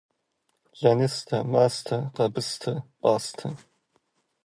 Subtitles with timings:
[0.79, 3.47] Лэныстэ, мастэ, къэбыстэ, пӏастэ.